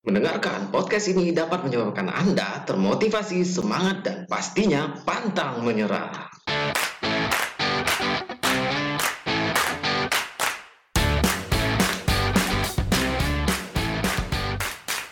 [0.00, 6.32] Mendengarkan podcast ini dapat menyebabkan Anda termotivasi, semangat, dan pastinya pantang menyerah.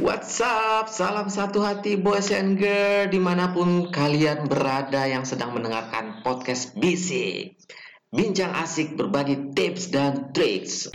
[0.01, 0.89] What's up?
[0.89, 6.73] Salam satu hati boys and girl di mana pun kalian berada yang sedang mendengarkan podcast
[6.81, 7.61] Bisik.
[8.09, 10.89] Bincang asik berbagi tips dan triks.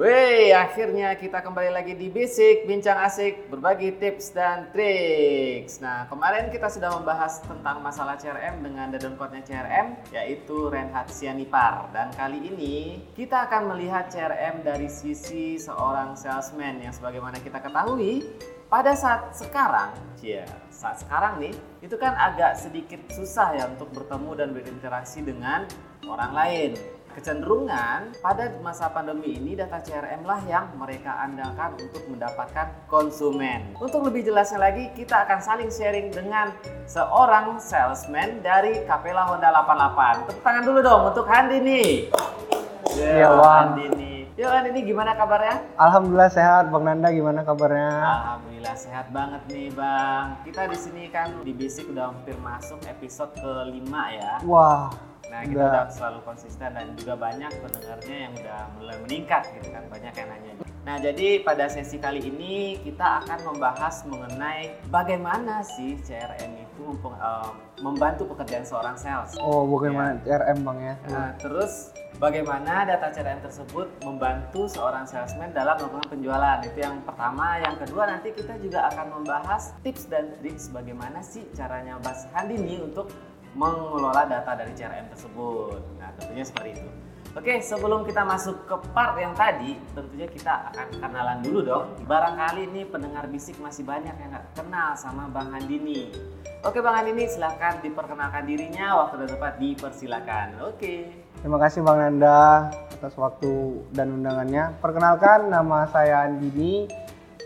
[0.00, 5.76] Wey, akhirnya kita kembali lagi di Basic Bincang Asik berbagi tips dan triks.
[5.76, 11.92] Nah, kemarin kita sudah membahas tentang masalah CRM dengan dadon code-nya CRM yaitu Reinhard Sianipar.
[11.92, 18.24] Dan kali ini kita akan melihat CRM dari sisi seorang salesman yang sebagaimana kita ketahui
[18.72, 19.92] pada saat sekarang,
[20.24, 21.52] ya saat sekarang nih,
[21.84, 25.68] itu kan agak sedikit susah ya untuk bertemu dan berinteraksi dengan
[26.08, 26.72] orang lain
[27.14, 33.74] kecenderungan pada masa pandemi ini data CRM lah yang mereka andalkan untuk mendapatkan konsumen.
[33.78, 36.54] Untuk lebih jelasnya lagi, kita akan saling sharing dengan
[36.86, 40.28] seorang salesman dari Capella Honda 88.
[40.30, 42.10] Tepuk tangan dulu dong untuk Handini.
[42.94, 43.78] Iya, Bang.
[43.78, 44.10] Handini.
[44.40, 45.60] Yo Handini gimana kabarnya?
[45.76, 47.92] Alhamdulillah sehat, Bang Nanda gimana kabarnya?
[48.00, 50.40] Alhamdulillah sehat banget nih Bang.
[50.48, 54.40] Kita di sini kan di Basic udah hampir masuk episode kelima ya.
[54.48, 54.88] Wah,
[55.30, 55.70] Nah kita Udah.
[55.70, 60.28] udah selalu konsisten dan juga banyak pendengarnya yang udah mulai meningkat gitu kan banyak yang
[60.28, 60.52] nanya.
[60.80, 67.50] Nah jadi pada sesi kali ini kita akan membahas mengenai bagaimana sih CRM itu eh,
[67.78, 69.38] membantu pekerjaan seorang sales.
[69.38, 70.94] oh bagaimana CRM Bang ya?
[71.08, 76.58] Nah, terus bagaimana data CRM tersebut membantu seorang salesman dalam melakukan penjualan?
[76.66, 77.62] Itu yang pertama.
[77.62, 82.82] Yang kedua nanti kita juga akan membahas tips dan triks bagaimana sih caranya Mas Handini
[82.82, 83.12] untuk
[83.54, 85.80] mengelola data dari CRM tersebut.
[85.98, 86.88] Nah, tentunya seperti itu.
[87.30, 91.86] Oke, sebelum kita masuk ke part yang tadi, tentunya kita akan kenalan dulu dong.
[92.02, 96.10] Barangkali ini pendengar bisik masih banyak yang nggak kenal sama Bang Handini.
[96.66, 100.46] Oke Bang Handini, silahkan diperkenalkan dirinya, waktu dan tempat dipersilakan.
[100.74, 101.06] Oke.
[101.38, 102.66] Terima kasih Bang Nanda
[102.98, 104.74] atas waktu dan undangannya.
[104.82, 106.90] Perkenalkan nama saya Andini.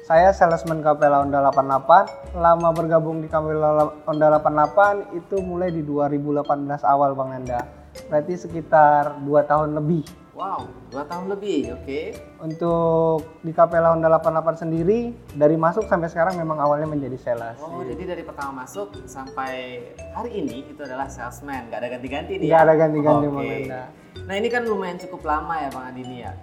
[0.05, 2.37] Saya salesman Capella Honda 88.
[2.37, 6.45] Lama bergabung di Capella Honda 88 itu mulai di 2018
[6.85, 7.65] awal Bang Nanda.
[8.13, 10.05] Berarti sekitar 2 tahun lebih.
[10.35, 12.01] Wow, dua tahun lebih, oke.
[12.43, 17.55] Untuk di Capella Honda 88 sendiri dari masuk sampai sekarang memang awalnya menjadi sales.
[17.63, 22.51] Oh, jadi dari pertama masuk sampai hari ini itu adalah salesman, nggak ada ganti-ganti nih.
[22.51, 22.67] Nggak ya?
[22.67, 23.37] ada ganti-ganti, Oke.
[23.39, 23.83] Bang Nanda.
[24.27, 26.35] Nah ini kan lumayan cukup lama ya Bang Adini ya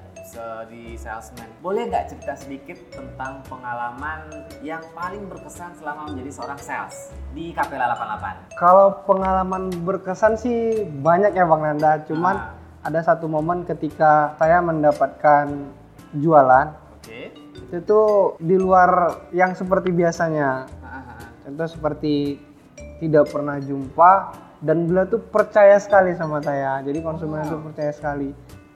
[0.67, 1.49] di salesman.
[1.59, 7.91] Boleh nggak cerita sedikit tentang pengalaman yang paling berkesan selama menjadi seorang sales di Capella
[7.91, 8.55] 88?
[8.55, 12.87] Kalau pengalaman berkesan sih banyak ya Bang Nanda, cuman Ah.
[12.87, 15.51] ada satu momen ketika saya mendapatkan
[16.15, 16.67] jualan
[16.99, 17.31] Oke.
[17.71, 20.67] itu tuh di luar yang seperti biasanya.
[20.83, 21.27] Ah, ah, ah.
[21.45, 22.39] Contoh seperti
[22.99, 24.11] tidak pernah jumpa
[24.61, 26.85] dan beliau tuh percaya sekali sama saya.
[26.85, 28.29] Jadi konsumen itu percaya sekali.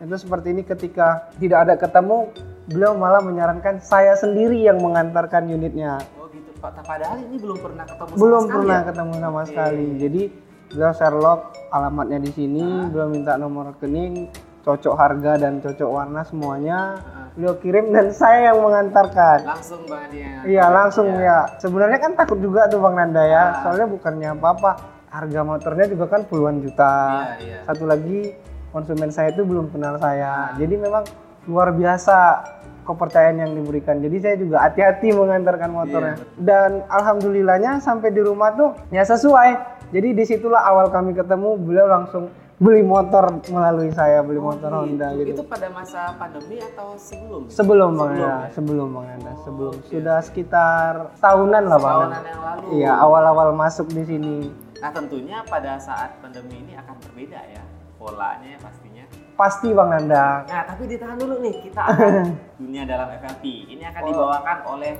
[0.06, 2.30] Itu seperti ini ketika tidak ada ketemu,
[2.66, 5.98] beliau malah menyarankan saya sendiri yang mengantarkan unitnya.
[6.16, 6.78] Oh gitu Pak.
[6.80, 8.86] Padahal ini belum pernah ketemu sama belum sekali pernah ya?
[8.86, 9.48] ketemu sama Oke.
[9.50, 10.22] sekali jadi
[10.66, 11.40] beliau Sherlock
[11.70, 12.86] alamatnya di sini Ah.
[12.86, 14.14] beliau minta nomor rekening
[14.62, 16.98] cocok harga dan cocok warna semuanya
[17.32, 22.40] beliau kirim dan saya yang mengantarkan Langsung Bang yang iya langsung ya sebenarnya kan takut
[22.40, 23.50] juga tuh bang Nanda ya Ah.
[23.62, 24.72] soalnya bukannya apa-apa
[25.08, 26.94] harga motornya juga kan puluhan juta
[27.38, 27.60] Iya, iya.
[27.64, 28.34] satu lagi
[28.76, 30.52] konsumen saya itu belum kenal saya.
[30.54, 31.08] Jadi memang
[31.48, 32.44] luar biasa
[32.84, 33.98] kepercayaan yang diberikan.
[33.98, 36.16] Jadi saya juga hati-hati mengantarkan motornya.
[36.16, 39.80] Iya, dan alhamdulillahnya sampai di rumah tuh ya sesuai.
[39.90, 44.70] Jadi di situlah awal kami ketemu beliau langsung beli motor melalui saya beli Oh, motor
[44.70, 44.80] gitu.
[44.82, 45.28] Honda gitu.
[45.34, 47.42] Itu pada masa pandemi atau sebelum?
[47.48, 48.50] sebelum bang Sebelum, ya, ya?
[48.52, 49.74] sebelum bang Anda Oh, sebelum.
[49.76, 52.00] oke, sudah sekitar tahunan lah bang.
[52.02, 52.66] Tahunan yang lalu.
[52.74, 54.36] iya awal-awal masuk di sini.
[54.78, 57.64] Nah tentunya pada saat pandemi ini akan berbeda ya
[58.06, 59.04] polanya ya pastinya.
[59.34, 62.14] pasti bang Nanda Nah tapi ditahan dulu nih kita akan
[62.56, 63.44] dunia dalam FLP.
[63.68, 64.94] Ini akan dibawakan oleh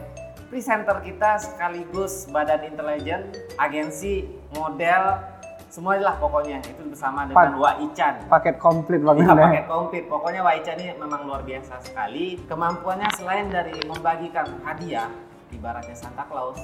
[0.46, 5.22] presenter kita sekaligus badan intelijen, agensi, model,
[5.68, 8.14] semuanya lah pokoknya itu bersama dengan Pak- Wak Ican.
[8.28, 10.04] paket komplit bang Ya, Nanda paket komplit.
[10.06, 12.40] Pokoknya Wak Ican ini memang luar biasa sekali.
[12.44, 15.08] Kemampuannya selain dari membagikan hadiah,
[15.50, 16.60] ibaratnya Santa Claus,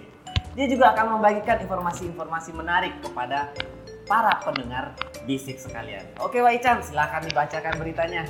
[0.56, 3.52] dia juga akan membagikan informasi-informasi menarik kepada
[4.10, 6.02] para pendengar bisik sekalian.
[6.18, 8.26] Oke Wak Ican, silahkan dibacakan beritanya.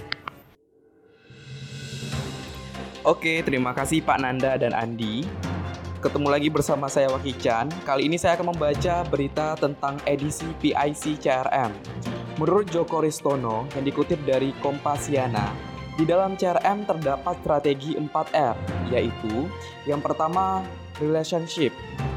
[3.00, 5.24] Oke, terima kasih Pak Nanda dan Andi.
[6.04, 7.72] Ketemu lagi bersama saya Wakichan.
[7.88, 11.72] Kali ini saya akan membaca berita tentang edisi PIC CRM.
[12.36, 15.48] Menurut Joko Ristono yang dikutip dari Kompasiana,
[15.96, 18.56] di dalam CRM terdapat strategi 4R,
[18.92, 19.48] yaitu
[19.88, 20.64] yang pertama
[21.00, 21.72] relationship.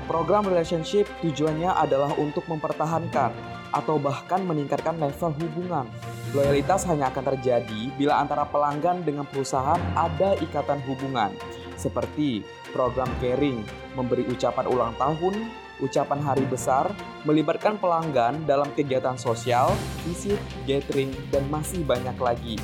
[0.08, 5.90] Program relationship tujuannya adalah untuk mempertahankan atau bahkan meningkatkan level hubungan.
[6.32, 11.34] Loyalitas hanya akan terjadi bila antara pelanggan dengan perusahaan ada ikatan hubungan,
[11.78, 13.62] seperti program caring,
[13.94, 15.50] memberi ucapan ulang tahun,
[15.82, 16.90] ucapan hari besar,
[17.28, 19.74] melibatkan pelanggan dalam kegiatan sosial,
[20.06, 22.56] visit, gathering, dan masih banyak lagi.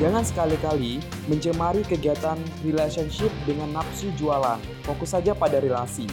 [0.00, 4.58] Jangan sekali-kali mencemari kegiatan relationship dengan nafsu jualan.
[4.82, 6.08] Fokus saja pada relasi.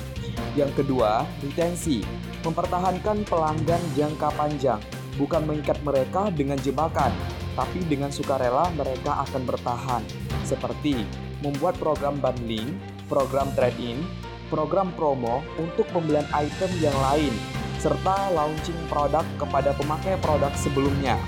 [0.54, 2.04] Yang kedua, retensi.
[2.40, 4.80] Mempertahankan pelanggan jangka panjang,
[5.20, 7.12] bukan mengikat mereka dengan jebakan,
[7.60, 10.04] tapi dengan sukarela mereka akan bertahan.
[10.48, 11.04] Seperti
[11.44, 12.80] membuat program bundling,
[13.12, 14.00] program trade-in,
[14.48, 17.36] program promo untuk pembelian item yang lain,
[17.84, 21.20] serta launching produk kepada pemakai produk sebelumnya.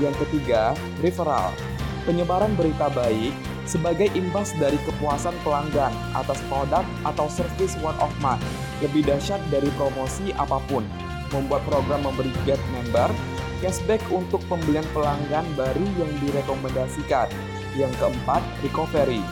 [0.00, 0.72] Yang ketiga,
[1.04, 1.52] referral
[2.04, 3.32] penyebaran berita baik
[3.64, 8.40] sebagai imbas dari kepuasan pelanggan atas produk atau service word of mouth.
[8.82, 10.82] Lebih dahsyat dari promosi apa pun,
[11.30, 13.10] membuat program memberi get member,
[13.62, 17.30] cashback untuk pembelian pelanggan baru yang direkomendasikan.
[17.74, 19.22] Yang keempat, recovery.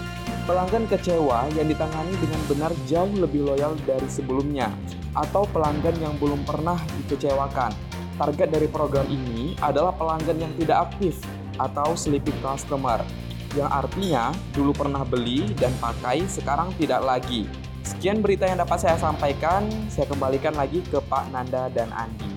[0.42, 4.70] Pelanggan kecewa yang ditangani dengan benar jauh lebih loyal dari sebelumnya,
[5.14, 7.70] atau pelanggan yang belum pernah dikecewakan.
[8.18, 11.18] Target dari program ini adalah pelanggan yang tidak aktif
[11.58, 13.02] atau sleeping customer
[13.52, 17.44] yang artinya dulu pernah beli dan pakai sekarang tidak lagi.
[18.02, 22.34] Sekian berita yang dapat saya sampaikan, saya kembalikan lagi ke Pak Nanda dan Andi.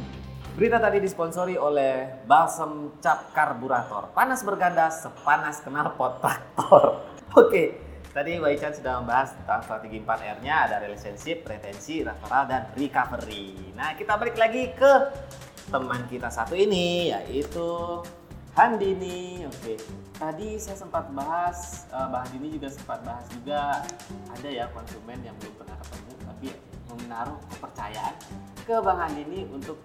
[0.54, 4.14] Berita tadi disponsori oleh Balsam Cap Karburator.
[4.14, 7.10] Panas berganda sepanas knalpot traktor.
[7.42, 7.82] Oke,
[8.14, 13.74] tadi Mbak sudah membahas tentang strategi 4R-nya, ada relationship, retensi, referral, dan recovery.
[13.74, 14.94] Nah, kita balik lagi ke
[15.74, 18.06] teman kita satu ini, yaitu
[18.56, 19.76] Handini, oke.
[20.16, 23.84] Tadi saya sempat bahas, uh, Bang Handini juga sempat bahas juga
[24.32, 26.48] ada ya konsumen yang belum pernah ketemu tapi
[26.88, 28.16] menaruh kepercayaan
[28.64, 29.76] ke Bang Handini untuk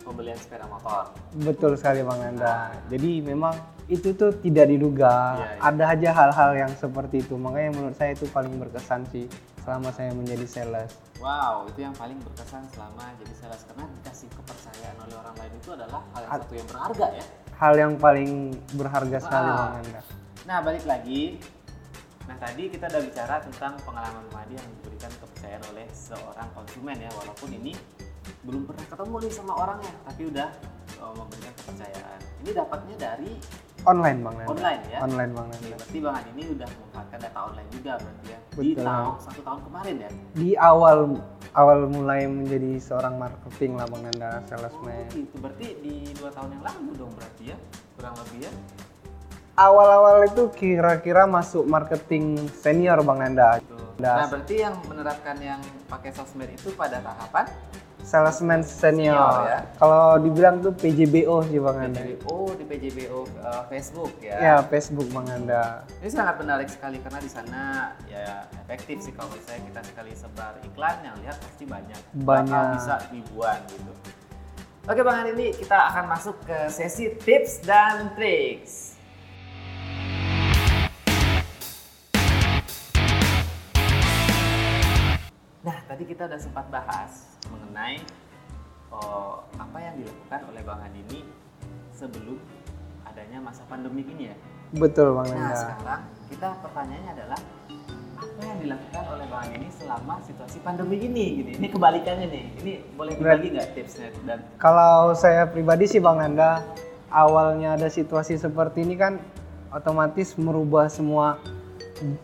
[0.00, 1.12] pembelian sepeda motor.
[1.36, 2.72] Betul sekali Bang Anda.
[2.88, 3.60] Jadi memang
[3.92, 5.36] itu tuh tidak diduga.
[5.36, 5.60] Iya, iya.
[5.60, 7.36] Ada aja hal-hal yang seperti itu.
[7.36, 9.28] Makanya menurut saya itu paling berkesan sih
[9.68, 10.96] selama saya menjadi sales.
[11.20, 15.68] Wow, itu yang paling berkesan selama jadi sales karena dikasih kepercayaan oleh orang lain itu
[15.76, 17.26] adalah hal yang satu yang berharga ya.
[17.54, 19.56] Hal yang paling berharga sekali Ah.
[19.56, 20.00] Bang Anda.
[20.44, 21.38] Nah, balik lagi.
[22.24, 27.10] Nah, tadi kita udah bicara tentang pengalaman Madi yang diberikan kepercayaan oleh seorang konsumen ya,
[27.20, 27.76] walaupun ini
[28.44, 30.48] belum pernah ketemu nih sama orangnya, tapi udah
[31.04, 32.20] uh, memberikan kepercayaan.
[32.44, 33.32] Ini dapatnya dari
[33.84, 34.98] Online Bang online ya.
[35.04, 35.68] Online Bang Anda.
[35.76, 38.38] berarti Bang Adi ini udah memanfaatkan data online juga berarti ya.
[38.40, 38.84] Di Betul.
[38.84, 40.10] tahun satu tahun kemarin ya.
[40.32, 40.98] Di awal
[41.52, 45.04] awal mulai menjadi seorang marketing lah Bang Anda, Oh, salesman.
[45.12, 45.34] gitu.
[45.36, 47.56] Berarti di dua tahun yang lalu dong berarti ya,
[47.94, 48.52] kurang lebih ya.
[49.54, 53.62] Awal-awal itu kira-kira masuk marketing senior Bang Anda.
[53.62, 53.76] Gitu.
[53.94, 54.26] Das.
[54.26, 57.46] Nah, berarti yang menerapkan yang pakai sosmed itu pada tahapan
[58.04, 59.16] Salesman senior.
[59.16, 59.60] Senior, ya.
[59.80, 62.04] Kalau dibilang tuh PJBO sih Bang Anda.
[62.04, 64.36] PJBO di PJBO uh, Facebook ya.
[64.36, 65.88] Ya, Facebook Bang Anda.
[66.04, 67.60] Ini sangat menarik sekali karena di sana
[68.04, 72.00] ya efektif sih kalau saya kita sekali sebar iklan yang lihat pasti banyak.
[72.20, 72.52] Banyak.
[72.52, 73.92] Bakal bisa ribuan gitu.
[74.84, 79.00] Oke Bang ini kita akan masuk ke sesi tips dan triks.
[85.94, 88.02] Tadi kita udah sempat bahas mengenai
[88.90, 91.22] oh, apa yang dilakukan oleh Bang Andini
[91.94, 92.34] sebelum
[93.06, 94.36] adanya masa pandemi ini ya.
[94.74, 95.54] Betul Bang Nah Anda.
[95.54, 97.40] sekarang kita pertanyaannya adalah
[98.18, 101.26] apa yang dilakukan oleh Bang ini selama situasi pandemi ini?
[101.38, 102.44] Gini, ini kebalikannya nih.
[102.58, 106.58] Ini boleh dibagi nggak tipsnya dan Kalau saya pribadi sih Bang Anda,
[107.06, 109.22] awalnya ada situasi seperti ini kan
[109.70, 111.38] otomatis merubah semua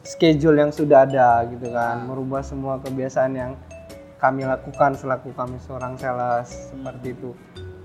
[0.02, 3.52] schedule yang sudah ada gitu kan, merubah semua kebiasaan yang
[4.20, 7.30] kami lakukan selaku kami seorang sales seperti itu.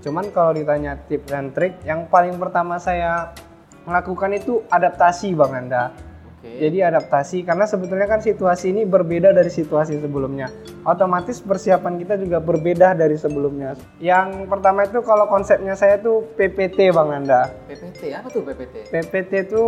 [0.04, 3.32] Cuman kalau ditanya tips dan trik, yang paling pertama saya
[3.88, 5.90] melakukan itu adaptasi Bang Anda.
[6.46, 6.62] Oke.
[6.62, 10.48] Jadi adaptasi karena sebetulnya kan situasi ini berbeda dari situasi sebelumnya.
[10.86, 13.74] Otomatis persiapan kita juga berbeda dari sebelumnya.
[13.98, 17.50] Yang pertama itu kalau konsepnya saya tuh PPT Bang Nanda.
[17.66, 18.94] PPT apa tuh PPT?
[18.94, 19.64] PPT itu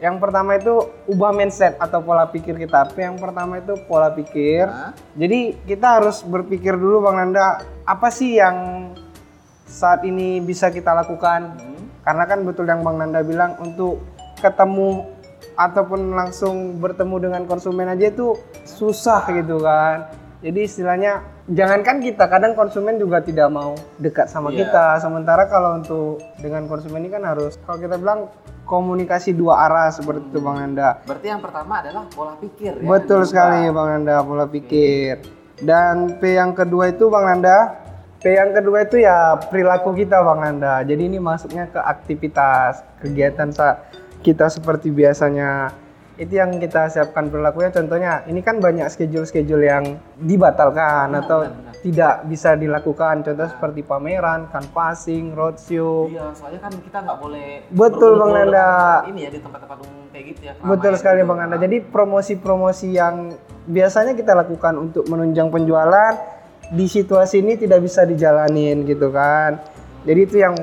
[0.00, 2.88] yang pertama itu ubah mindset atau pola pikir kita.
[2.96, 4.64] Yang pertama itu pola pikir.
[4.64, 4.96] Hah?
[5.12, 8.90] Jadi kita harus berpikir dulu Bang Nanda, apa sih yang
[9.66, 11.52] saat ini bisa kita lakukan?
[11.60, 11.84] Hmm.
[12.06, 13.98] Karena kan betul yang Bang Nanda bilang untuk
[14.38, 15.15] ketemu
[15.56, 20.12] ataupun langsung bertemu dengan konsumen aja itu susah gitu kan.
[20.36, 24.68] Jadi istilahnya jangankan kita, kadang konsumen juga tidak mau dekat sama Iya.
[24.68, 25.00] kita.
[25.00, 28.28] Sementara kalau untuk dengan konsumen ini kan harus kalau kita bilang
[28.62, 31.00] komunikasi dua arah seperti itu Bang Nanda.
[31.02, 32.84] Berarti yang pertama adalah pola pikir ya.
[32.84, 33.30] Betul Diubah.
[33.32, 35.12] sekali Bang Nanda pola pikir.
[35.56, 37.80] Dan P yang kedua itu Bang Nanda,
[38.20, 40.84] P yang kedua itu ya perilaku kita Bang Nanda.
[40.84, 43.80] Jadi ini masuknya ke aktivitas, kegiatan sa-
[44.22, 45.72] kita seperti biasanya.
[46.16, 51.60] Itu yang kita siapkan perilakunya contohnya ini kan banyak schedule-schedule yang dibatalkan Benar, atau benar,
[51.60, 51.74] benar.
[51.84, 53.20] tidak bisa dilakukan.
[53.20, 56.08] Contoh seperti pameran, canvassing, roadshow.
[56.08, 59.04] Iya, soalnya kan kita nggak boleh Betul, Bang Nanda.
[59.12, 60.52] Ini ya di tempat-tempat umum kayak gitu ya.
[60.64, 61.28] Betul sekali gitu.
[61.28, 61.56] Bang Anda.
[61.60, 63.36] Jadi promosi-promosi yang
[63.68, 66.16] biasanya kita lakukan untuk menunjang penjualan
[66.72, 69.60] di situasi ini tidak bisa dijalanin gitu kan.
[70.08, 70.56] Jadi itu yang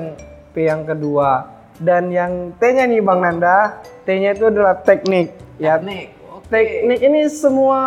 [0.50, 1.53] P yang kedua.
[1.78, 5.34] Dan yang T-nya nih Bang Nanda, T-nya itu adalah teknik.
[5.58, 6.24] Ya, teknik.
[6.44, 6.60] Oke.
[6.60, 7.80] teknik ini semua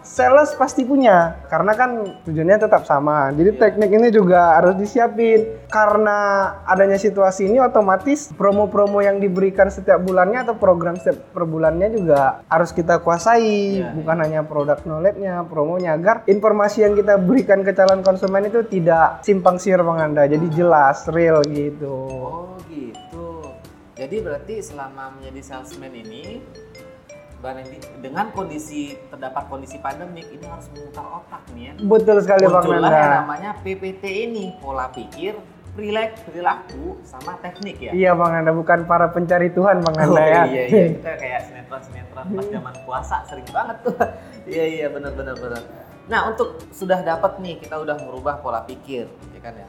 [0.00, 1.90] sales pasti punya karena kan
[2.24, 3.28] tujuannya tetap sama.
[3.36, 10.00] Jadi teknik ini juga harus disiapin karena adanya situasi ini otomatis promo-promo yang diberikan setiap
[10.00, 15.44] bulannya atau program setiap per bulannya juga harus kita kuasai, Iya, bukan hanya produk knowledge-nya,
[15.44, 20.24] promonya agar informasi yang kita berikan ke calon konsumen itu tidak simpang siur Bang Anda.
[20.24, 21.98] Jadi jelas, real gitu.
[22.24, 23.07] Oh gitu.
[23.98, 26.38] Jadi berarti selama menjadi salesman ini
[27.98, 31.72] dengan kondisi terdapat kondisi pandemik ini harus memutar otak nih ya.
[31.82, 33.18] Betul sekali Bang Muncullah yang Nanda.
[33.22, 35.38] namanya PPT ini, pola pikir,
[35.74, 37.90] perilaku, perilaku sama teknik ya.
[37.94, 40.42] Iya Bang Anda, bukan para pencari Tuhan Bang Anda Oh, ya.
[40.50, 43.94] iya iya kita kayak sinetron sinetron pas zaman puasa sering banget tuh.
[44.54, 45.62] iya iya benar benar benar.
[46.10, 49.66] Nah untuk sudah dapat nih kita udah merubah pola pikir ya kan ya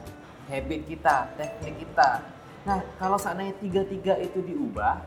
[0.50, 2.39] habit kita teknik kita.
[2.64, 5.00] Nah kalau seandainya tiga tiga itu diubah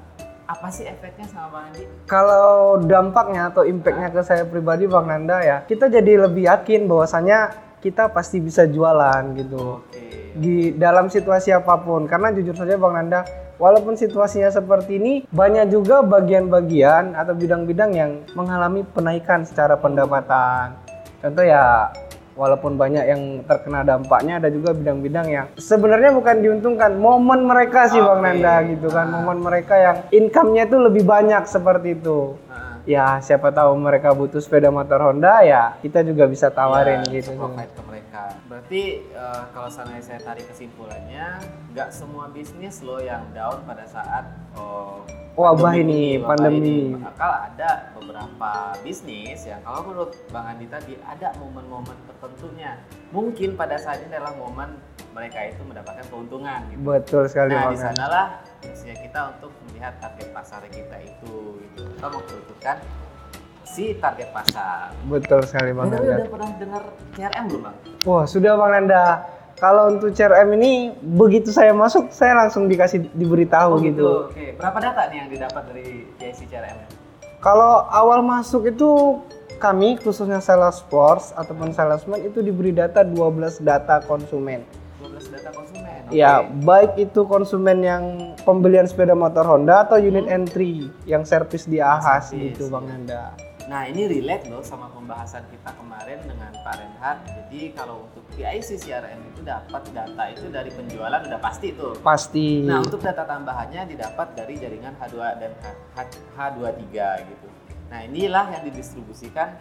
[0.44, 1.84] apa sih efeknya sama Bang Andi?
[2.06, 7.56] Kalau dampaknya atau impactnya ke saya pribadi Bang Nanda ya, kita jadi lebih yakin bahwasanya
[7.80, 9.84] kita pasti bisa jualan gitu
[10.36, 12.08] di dalam situasi apa pun.
[12.12, 13.24] Karena jujur saja Bang Nanda,
[13.56, 20.76] walaupun situasinya seperti ini, banyak juga bagian-bagian atau bidang-bidang yang mengalami penaikan secara pendapatan.
[21.24, 21.88] Contoh ya,
[22.34, 26.98] walaupun banyak yang terkena dampaknya, ada juga bidang-bidang yang sebenarnya bukan diuntungkan.
[26.98, 28.26] Momen mereka sih Bang Oke.
[28.30, 32.38] Nanda gitu kan, momen mereka yang income-nya itu lebih banyak seperti itu.
[32.50, 37.24] Nah, Ya siapa tahu mereka butuh sepeda motor Honda ya kita juga bisa tawarin ya,
[37.24, 37.32] gitu.
[37.32, 37.48] ke
[38.14, 38.38] mereka.
[38.46, 41.28] Berarti eh, kalau seandainya saya tarik kesimpulannya,
[41.74, 45.02] nggak semua bisnis lo yang down pada saat oh,
[45.34, 46.94] Wabah ini, wabah pandemi.
[46.94, 47.02] ini.
[47.02, 52.78] Bakal ada beberapa bisnis yang kalau menurut Bang Andi tadi ada momen-momen tertentunya.
[53.10, 54.78] Mungkin pada saat ini adalah momen
[55.10, 56.70] mereka itu mendapatkan keuntungan.
[56.70, 56.86] Gitu.
[56.86, 61.66] Betul sekali Nah di sanalah kita untuk melihat target pasar kita itu.
[61.66, 61.82] Gitu.
[61.82, 62.78] Kita menentukan
[63.74, 64.94] si target pasar.
[65.10, 66.22] Betul sekali Bang Nanda.
[66.22, 66.84] udah pernah dengar
[67.18, 67.76] CRM belum bang?
[68.06, 69.04] Wah sudah Bang Nanda.
[69.58, 74.30] Kalau untuk CRM ini begitu saya masuk saya langsung dikasih diberitahu gitu.
[74.30, 76.78] Oke, berapa data nih yang didapat dari JC CRM?
[77.42, 79.20] Kalau awal masuk itu
[79.58, 84.68] kami khususnya Salesforce ataupun salesman itu diberi data 12 data konsumen.
[85.00, 86.00] 12 data konsumen.
[86.08, 86.16] oke.
[86.16, 88.04] Ya, baik itu konsumen yang
[88.44, 93.32] pembelian sepeda motor Honda atau unit entry yang servis di Ahas gitu Bang ya.
[93.64, 97.20] Nah ini relate loh sama pembahasan kita kemarin dengan Pak Renhard.
[97.26, 101.96] Jadi kalau untuk PIC CRM itu dapat data itu dari penjualan udah pasti itu.
[101.98, 102.60] Pasti.
[102.62, 105.52] Nah untuk data tambahannya didapat dari jaringan H2 dan
[105.96, 106.92] H- H23
[107.24, 107.48] gitu.
[107.88, 109.56] Nah inilah yang didistribusikan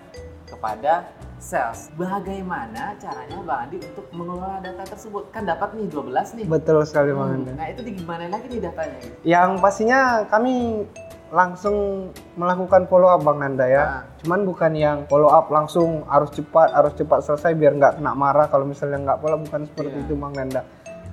[0.44, 1.88] kepada sales.
[1.94, 5.30] Bagaimana caranya Bang Andi untuk mengelola data tersebut?
[5.30, 6.44] Kan dapat nih 12 nih.
[6.44, 7.52] Betul sekali Bang Hmm, Nanda.
[7.54, 8.98] Nah itu di gimana lagi nih datanya?
[9.22, 10.84] Yang pastinya kami
[11.32, 13.82] langsung melakukan follow up Bang Nanda ya.
[13.82, 18.12] Nah, Cuman bukan yang follow up langsung harus cepat, harus cepat selesai biar nggak kena
[18.12, 20.04] marah kalau misalnya nggak follow up, bukan seperti Iya.
[20.04, 20.62] itu Bang Nanda.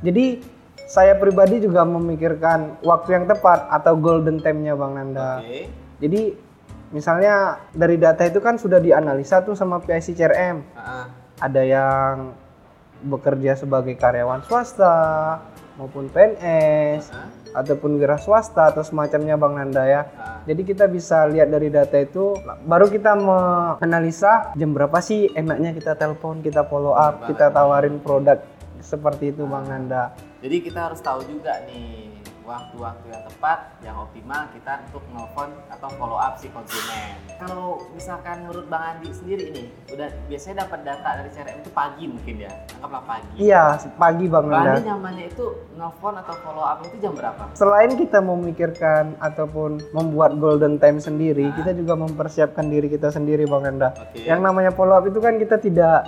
[0.04, 0.26] Jadi
[0.84, 5.40] saya pribadi juga memikirkan waktu yang tepat atau golden time-nya Bang Nanda.
[5.40, 5.72] Oke.
[6.04, 6.22] Jadi
[6.90, 7.36] misalnya
[7.72, 10.58] dari data itu kan sudah dianalisa tuh sama PIC CRM.
[10.76, 11.08] Ah,
[11.40, 12.16] Ada yang
[13.00, 15.40] bekerja sebagai karyawan swasta
[15.80, 20.02] maupun PNS ah, ataupun wira swasta atau semacamnya Bang Nanda ya.
[20.18, 20.42] ah.
[20.46, 25.94] Jadi kita bisa lihat dari data itu baru kita menganalisa jam berapa sih enaknya kita
[25.98, 28.42] telepon, kita follow up, kita tawarin produk
[28.82, 30.14] seperti itu Bang Nanda.
[30.40, 32.09] Jadi kita harus tahu juga nih
[32.50, 37.14] waktu-waktu yang tepat, yang optimal kita untuk nelfon atau follow up si konsumen.
[37.38, 39.64] Kalau misalkan menurut Bang Andi sendiri ini,
[39.94, 42.52] udah biasanya dapat data dari CRM itu pagi mungkin ya,
[42.82, 43.36] anggaplah pagi.
[43.38, 43.64] Iya,
[44.02, 45.46] pagi Bang Bang Andi nyamannya itu
[45.78, 47.44] nelfon atau follow up itu jam berapa?
[47.54, 51.56] Selain kita memikirkan ataupun membuat golden time sendiri, Ah.
[51.62, 53.94] kita juga mempersiapkan diri kita sendiri Bang Nanda.
[53.94, 54.26] Oke.
[54.26, 56.02] Yang namanya follow up itu kan kita tidak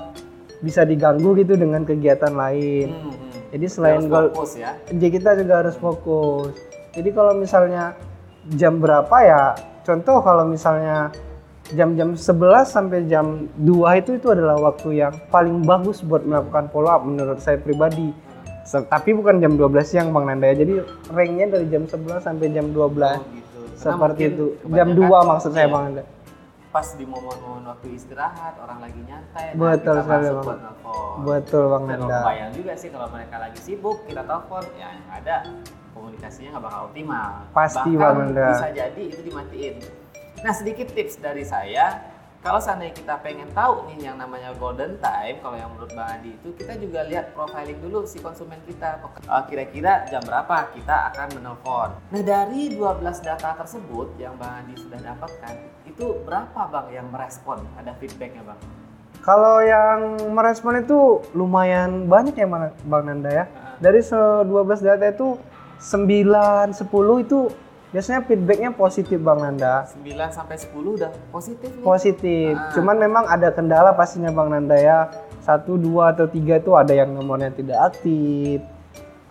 [0.61, 2.89] bisa diganggu gitu dengan kegiatan lain.
[2.89, 3.30] Hmm, hmm.
[3.51, 4.71] Jadi selain Harus fokus ya.
[4.87, 6.55] jadi kita juga harus fokus.
[6.95, 7.95] Jadi kalau misalnya
[8.55, 9.43] jam berapa ya,
[9.83, 11.11] contoh kalau misalnya
[11.71, 16.91] jam-jam 11 sampai jam 2 itu itu adalah waktu yang paling bagus buat melakukan follow
[16.91, 18.11] up menurut saya pribadi.
[18.63, 20.63] Tapi bukan jam 12 siang Bang Nanda ya.
[20.63, 20.79] Jadi
[21.11, 22.79] ranknya dari jam 11 sampai jam 12.
[22.79, 22.87] Oh,
[23.35, 23.59] gitu.
[23.75, 24.45] Karena Seperti itu.
[24.71, 26.03] Jam kebanyakan- 2 maksud saya iya, Bang Nanda.
[26.71, 30.45] Pas di momen-momen waktu istirahat, orang lagi nyantai, Betul kita sekali, masuk Bang.
[30.47, 31.15] buat nelfon.
[31.21, 32.15] Betul Bang Dan Nanda.
[32.17, 35.35] kebayang juga sih kalau mereka lagi sibuk, kita telepon, ya ada
[35.91, 37.29] komunikasinya nggak bakal optimal.
[37.51, 38.47] Pasti, Bahkan Bang Nanda.
[38.49, 39.75] bisa jadi itu dimatiin.
[40.41, 41.85] Nah sedikit tips dari saya,
[42.41, 46.33] kalau seandainya kita pengen tahu nih yang namanya golden time, kalau yang menurut Bang Andi
[46.33, 48.97] itu kita juga lihat profiling dulu si konsumen kita.
[48.97, 51.93] Eh, Kira-kira jam berapa kita akan menelpon.
[52.09, 55.53] Nah dari 12 data tersebut yang Bang Andi sudah dapatkan,
[55.85, 57.61] itu berapa Bang yang merespon?
[57.77, 58.57] Ada feedbacknya Bang?
[59.21, 59.99] Kalau yang
[60.33, 62.49] merespon itu lumayan banyak ya
[62.81, 63.45] Bang Nanda ya.
[63.77, 64.17] Dari se-
[64.49, 65.37] 12 data itu
[65.77, 66.89] 9, 10
[67.21, 67.53] itu
[67.91, 69.85] biasanya feedbacknya positif Bang Nanda.
[69.91, 71.83] 9 sampai 10 udah positif nih.
[71.83, 72.51] Positif.
[72.55, 72.71] Ah.
[72.71, 75.11] Cuman memang ada kendala pastinya Bang Nanda ya.
[75.41, 78.63] Satu, dua atau tiga itu ada yang nomornya tidak aktif.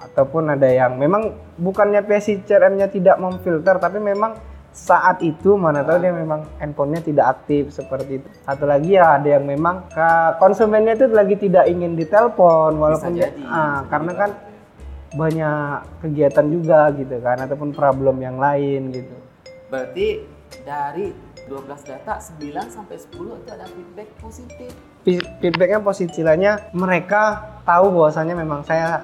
[0.01, 4.35] Ataupun ada yang memang bukannya PSI CRM-nya tidak memfilter, tapi memang
[4.71, 8.29] saat itu mana tahu dia memang handphonenya tidak aktif seperti itu.
[8.47, 9.87] Satu lagi ya ada yang memang
[10.39, 14.31] konsumennya itu lagi tidak ingin ditelepon walaupun jadi, ah, karena kan
[15.11, 19.17] banyak kegiatan juga gitu kan ataupun problem yang lain gitu.
[19.71, 20.23] Berarti
[20.63, 21.11] dari
[21.51, 24.71] 12 data 9 sampai 10 itu ada feedback positif.
[25.43, 29.03] Feedbacknya positifnya mereka tahu bahwasannya memang saya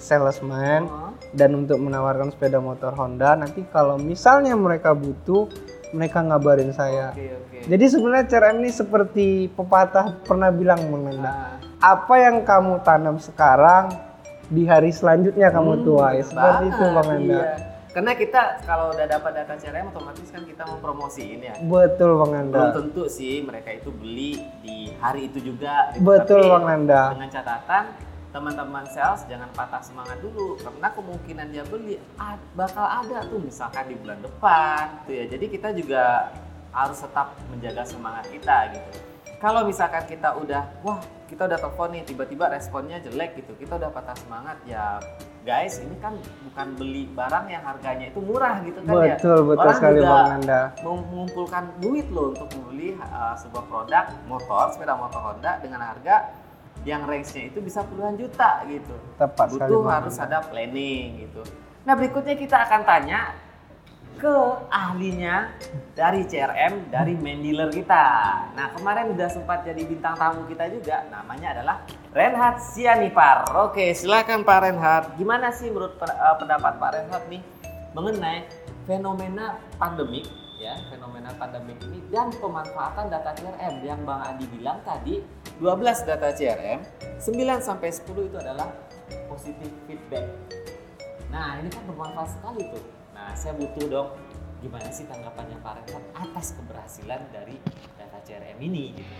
[0.00, 5.46] salesman Oh, dan untuk menawarkan sepeda motor Honda nanti kalau misalnya mereka butuh
[5.92, 7.12] mereka ngabarin saya.
[7.12, 7.56] Oke oke.
[7.68, 14.11] Jadi sebenarnya CRM ini seperti pepatah pernah bilang mengenai Nah, apa yang kamu tanam sekarang
[14.52, 16.20] di hari selanjutnya kamu hmm, tuai.
[16.20, 17.40] bener Seperti itu banget, Bang Enda.
[17.40, 17.72] iya.
[17.92, 21.54] Karena kita kalau udah dapat data CRM otomatis kan kita mau promosiin ya.
[21.60, 22.72] Betul Bang Belum Anda.
[22.72, 25.92] tentu sih mereka itu beli di hari itu juga.
[25.92, 26.00] gitu.
[26.04, 27.02] Betul Tapi Bang Anda.
[27.12, 27.84] Dengan catatan
[28.32, 32.00] teman-teman sales jangan patah semangat dulu karena kemungkinan dia beli
[32.56, 35.24] bakal ada tuh misalkan di bulan depan tuh ya.
[35.28, 36.32] Jadi kita juga
[36.72, 38.90] harus tetap menjaga semangat kita gitu.
[39.36, 41.00] Kalau misalkan kita udah wah
[41.32, 45.00] kita udah telepon nih tiba-tiba responnya jelek gitu kita udah patah semangat ya
[45.42, 46.12] guys ini kan
[46.44, 50.12] bukan beli barang yang harganya itu murah gitu kan ya Betul betul Orang sekali juga
[50.12, 50.60] Bang Anda.
[50.84, 56.36] mengumpulkan duit loh untuk membeli uh, sebuah produk motor sepeda motor Honda dengan harga
[56.84, 58.94] yang range-nya itu bisa puluhan juta gitu.
[59.14, 61.42] Tepat sekali Butuh harus ada planning gitu.
[61.86, 63.32] Nah berikutnya kita akan tanya
[64.22, 64.38] ke
[64.70, 65.50] ahlinya
[65.98, 68.06] dari CRM dari main dealer kita.
[68.54, 71.02] Nah kemarin udah sempat jadi bintang tamu kita juga.
[71.10, 71.76] Namanya adalah
[72.14, 73.50] Renhat Sianipar.
[73.66, 75.02] Oke silakan Pak Renhat.
[75.18, 77.42] Gimana sih menurut uh, pendapat Pak Renhat nih
[77.98, 78.46] mengenai
[78.86, 80.30] fenomena pandemik
[80.62, 85.18] ya fenomena pandemik ini dan pemanfaatan data CRM yang Bang Adi bilang tadi
[85.58, 86.78] 12 data CRM
[87.18, 88.70] 9 sampai 10 itu adalah
[89.26, 90.30] positive feedback.
[91.34, 93.01] Nah, ini kan bermanfaat sekali tuh.
[93.22, 94.08] Nah, saya butuh dong
[94.58, 97.54] gimana sih tanggapannya Pak Renhat atas keberhasilan dari
[97.94, 99.14] data CRM ini gitu.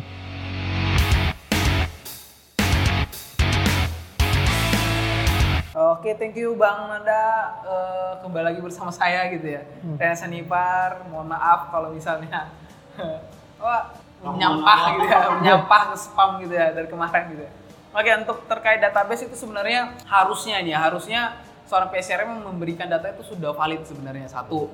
[5.79, 7.23] Oke, thank you Bang Nanda.
[7.63, 9.63] Eh, kembali lagi bersama saya gitu ya.
[9.87, 9.95] Hmm.
[9.95, 12.51] Rena Sanipar, mohon maaf kalau misalnya
[13.63, 17.53] wah, Mohon menyampah gitu ya, menyampah ke spam gitu ya dari kemarin gitu ya.
[17.95, 21.39] Oke, untuk terkait database itu sebenarnya harusnya nih, harusnya
[21.73, 24.69] seorang PSRM memberikan data itu sudah valid sebenarnya satu.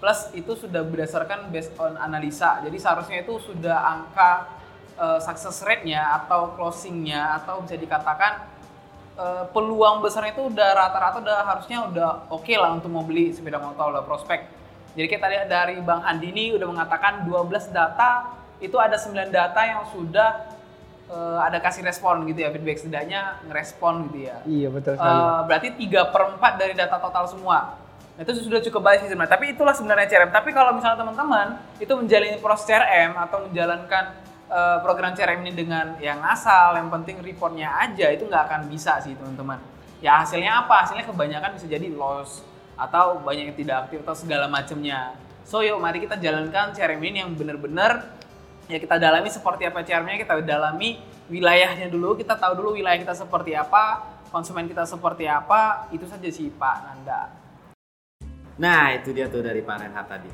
[0.00, 2.64] Plus itu sudah berdasarkan based on analisa.
[2.64, 4.48] Jadi seharusnya itu sudah angka
[4.96, 8.48] eh, success rate-nya atau closing-nya atau bisa dikatakan
[9.20, 13.60] eh, peluang besar itu udah rata-rata udah harusnya udah oke lah untuk mau beli sepeda
[13.60, 14.48] motor udah prospek.
[14.96, 19.84] Jadi kita lihat dari Bang Andini udah mengatakan 12 data itu ada 9 data yang
[19.92, 20.49] sudah
[21.10, 24.36] eh, ada kasih respon gitu ya feedback setidaknya ngerespon gitu ya.
[24.46, 25.18] Iya betul sekali.
[25.18, 27.58] Eh, berarti 3 per 4 dari data total semua.
[28.14, 29.34] Nah, Itu sudah cukup baik sih sebenarnya.
[29.34, 30.30] Tapi itulah sebenarnya CRM.
[30.30, 31.46] Tapi kalau misalnya teman-teman
[31.82, 34.04] itu menjalani proses CRM atau menjalankan
[34.50, 39.02] eh, program CRM ini dengan yang asal, yang penting reportnya aja, itu nggak akan bisa
[39.02, 39.58] sih teman-teman.
[40.00, 40.86] Ya hasilnya apa?
[40.86, 42.46] Hasilnya kebanyakan bisa jadi loss
[42.80, 45.12] atau banyak yang tidak aktif atau segala macamnya.
[45.44, 48.19] So yuk mari kita jalankan CRM ini yang benar-benar
[48.70, 53.18] ya kita dalami seperti apa CRM-nya, kita dalami wilayahnya dulu, kita tahu dulu wilayah kita
[53.18, 57.34] seperti apa, konsumen kita seperti apa, itu saja sih Pak Nanda.
[58.62, 60.30] Nah, itu dia tuh dari Pak Renhat tadi.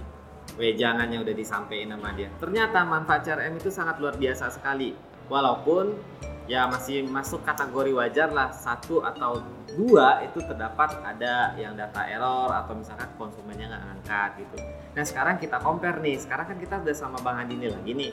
[0.60, 2.28] Wejangan yang udah disampaikan sama dia.
[2.36, 4.92] Ternyata manfaat CRM itu sangat luar biasa sekali.
[5.26, 5.98] Walaupun
[6.46, 9.42] ya masih masuk kategori wajar lah satu atau
[9.74, 14.56] dua itu terdapat ada yang data error atau misalkan konsumennya nggak ngangkat gitu.
[14.94, 16.16] Nah sekarang kita compare nih.
[16.22, 18.12] Sekarang kan kita udah sama Bang Andini lagi nih.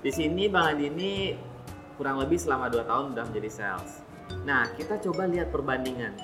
[0.00, 1.36] Di sini Bang Andini
[2.00, 4.00] kurang lebih selama 2 tahun udah menjadi sales.
[4.48, 6.16] Nah kita coba lihat perbandingan.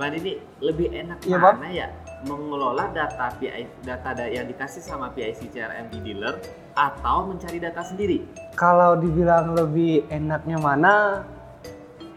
[0.00, 1.60] Bang Andini lebih enak Iya, Bang.
[1.60, 1.88] mana ya
[2.26, 6.38] mengelola data PI, data da- yang dikasih sama PIC CRM di dealer
[6.72, 8.22] atau mencari data sendiri?
[8.54, 10.94] Kalau dibilang lebih enaknya mana,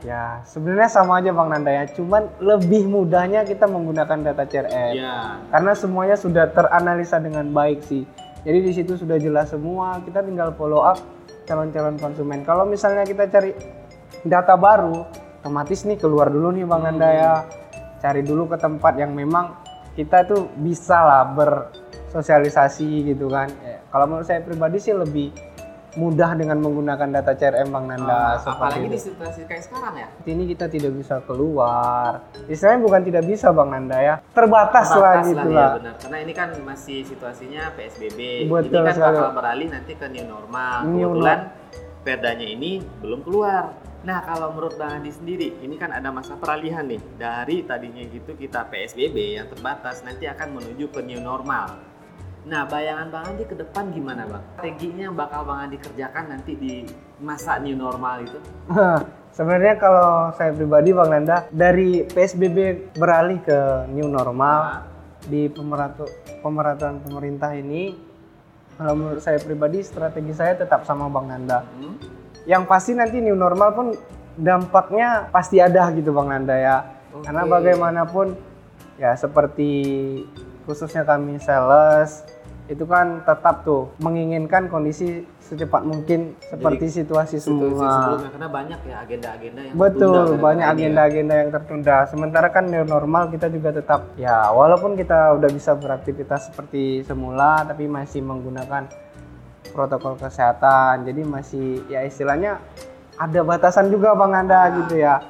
[0.05, 1.89] ya sebenarnya sama aja Bang Nanda ya.
[1.89, 4.93] Cuman lebih mudahnya kita menggunakan data CRM.
[4.93, 8.05] Ya, Karena semuanya sudah teranalisa dengan baik sih.
[8.45, 9.97] Jadi di situ sudah jelas semua.
[10.05, 11.01] Kita tinggal follow up
[11.49, 12.45] calon-calon konsumen.
[12.45, 13.57] Kalau misalnya kita cari
[14.21, 15.01] data baru,
[15.41, 17.33] otomatis nih keluar dulu nih Bang Nanda ya.
[18.05, 19.64] Cari dulu ke tempat yang memang
[19.95, 23.47] kita tuh bisa lah bersosialisasi gitu kan.
[23.63, 25.31] Ya, kalau menurut saya pribadi sih lebih
[25.95, 28.35] mudah dengan menggunakan data CRM Bang Nanda.
[28.35, 28.91] Ah, apalagi itu.
[28.91, 30.07] di situasi kayak sekarang ya.
[30.27, 32.27] ini kita tidak bisa keluar.
[32.51, 35.69] Istilahnya bukan tidak bisa Bang Nanda ya, terbatas, lah Terbatas gitu ya, lah.
[35.79, 35.93] benar.
[36.03, 38.51] Karena ini kan masih situasinya PSBB.
[38.51, 39.15] Betul ini kan sekali.
[39.15, 40.75] bakal beralih nanti ke new normal.
[40.91, 41.39] New Kebetulan
[42.03, 43.63] perdanya ini belum keluar.
[44.05, 47.01] Nah, kalau menurut Bang Andi sendiri, ini kan ada masa peralihan nih.
[47.17, 51.81] Dari tadinya gitu kita PSBB yang terbatas nanti akan menuju ke new normal.
[52.45, 54.45] Nah, bayangan Bang Andi ke depan gimana, Bang?
[54.53, 56.85] Strateginya yang bakal Bang Andi kerjakan nanti di
[57.17, 58.37] masa new normal itu?
[59.35, 64.85] Sebenarnya kalau saya pribadi Bang Nanda dari PSBB beralih ke new normal
[65.25, 66.05] di pemeratu
[66.45, 67.97] pemerataan pemerintah ini
[68.77, 71.65] kalau menurut saya pribadi strategi saya tetap sama Bang Nanda.
[71.65, 72.14] Hmm?
[72.45, 73.87] Yang pasti nanti new normal pun
[74.35, 76.77] dampaknya pasti ada gitu Bang Nanda ya.
[77.11, 77.25] Oke.
[77.25, 78.35] Karena bagaimanapun
[78.95, 79.69] ya seperti
[80.63, 82.23] khususnya kami sales
[82.65, 87.93] itu kan tetap tuh menginginkan kondisi secepat mungkin seperti situasi Situasi semula.
[87.93, 90.73] sebelumnya karena banyak ya agenda-agenda yang Betul, tertunda gara-gara banyak ini ya.
[90.81, 91.97] agenda-agenda yang tertunda.
[92.09, 97.61] Sementara kan new normal kita juga tetap ya walaupun kita udah bisa beraktivitas seperti semula
[97.61, 98.89] tapi masih menggunakan
[99.73, 101.07] protokol kesehatan.
[101.07, 102.59] Jadi masih ya istilahnya
[103.15, 105.23] ada batasan juga Bang Anda gitu ya.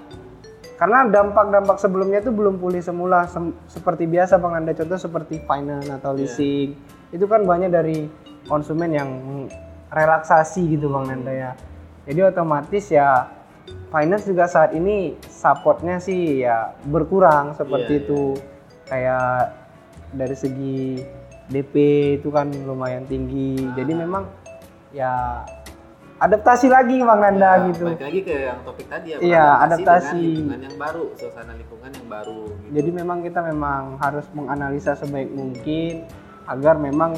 [0.76, 5.88] Karena dampak-dampak sebelumnya itu belum pulih semula Sem- seperti biasa Bang Anda contoh seperti finance
[5.88, 6.20] atau Iya.
[6.20, 6.70] leasing.
[7.16, 8.12] Itu kan banyak dari
[8.50, 9.10] konsumen yang
[9.88, 11.52] relaksasi gitu Bang Nanda ya.
[12.04, 13.32] Jadi otomatis ya
[13.90, 18.22] finance juga saat ini supportnya sih ya berkurang seperti Iya, itu.
[18.86, 19.56] Kayak
[20.14, 21.02] dari segi
[21.48, 21.74] DP
[22.16, 23.60] itu kan lumayan tinggi.
[23.74, 23.98] Jadi Ah.
[23.98, 24.24] memang
[24.90, 25.14] ya
[26.18, 27.86] adaptasi lagi Bang Nanda Ya, gitu.
[27.88, 29.18] Balik lagi ke yang topik tadi ya.
[29.20, 30.16] Iya, adaptasi.
[30.16, 32.40] dengan lingkungan yang baru, suasana lingkungan yang baru.
[32.48, 32.72] Gitu.
[32.72, 36.08] Jadi memang kita memang harus menganalisa sebaik mungkin
[36.46, 37.12] agar memang